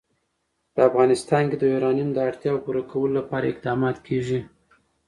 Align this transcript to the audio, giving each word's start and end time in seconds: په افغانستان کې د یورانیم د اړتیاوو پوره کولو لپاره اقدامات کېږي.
په 0.73 0.81
افغانستان 0.89 1.43
کې 1.49 1.57
د 1.59 1.63
یورانیم 1.73 2.09
د 2.13 2.17
اړتیاوو 2.29 2.63
پوره 2.65 2.83
کولو 2.91 3.13
لپاره 3.19 3.45
اقدامات 3.51 3.97
کېږي. 4.07 4.39